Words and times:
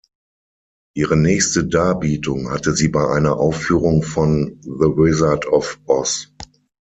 Ihre 0.95 1.15
nächste 1.15 1.63
Darbietung 1.67 2.49
hatte 2.49 2.73
sie 2.73 2.87
bei 2.87 3.07
einer 3.09 3.37
Aufführung 3.37 4.01
von 4.01 4.57
„The 4.63 4.69
Wizard 4.97 5.45
of 5.45 5.79
Oz“. 5.85 6.27